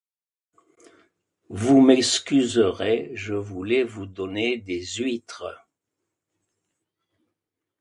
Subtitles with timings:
[1.49, 5.67] Vous m'excuserez, je voulais vous donner des huîtres.